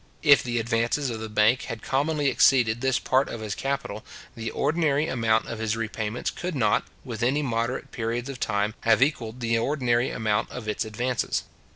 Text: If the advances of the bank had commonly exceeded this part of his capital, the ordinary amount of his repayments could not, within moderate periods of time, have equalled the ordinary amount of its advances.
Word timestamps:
If 0.23 0.41
the 0.41 0.57
advances 0.57 1.11
of 1.11 1.19
the 1.19 1.29
bank 1.29 1.65
had 1.69 1.83
commonly 1.83 2.27
exceeded 2.27 2.81
this 2.81 2.97
part 2.97 3.29
of 3.29 3.41
his 3.41 3.53
capital, 3.53 4.03
the 4.33 4.49
ordinary 4.49 5.07
amount 5.07 5.45
of 5.47 5.59
his 5.59 5.77
repayments 5.77 6.31
could 6.31 6.55
not, 6.55 6.85
within 7.05 7.45
moderate 7.45 7.91
periods 7.91 8.27
of 8.27 8.39
time, 8.39 8.73
have 8.81 9.03
equalled 9.03 9.41
the 9.41 9.59
ordinary 9.59 10.09
amount 10.09 10.49
of 10.49 10.67
its 10.67 10.85
advances. 10.85 11.43